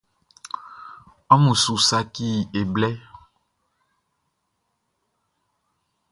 Amun 1.33 1.55
su 1.63 1.73
saci 1.87 2.29
e 2.59 2.61
blɛ. 2.73 2.89